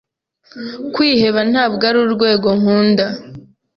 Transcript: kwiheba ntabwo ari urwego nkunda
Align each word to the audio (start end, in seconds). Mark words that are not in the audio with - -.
kwiheba 0.93 1.39
ntabwo 1.51 1.83
ari 1.89 1.97
urwego 2.03 2.47
nkunda 2.59 3.05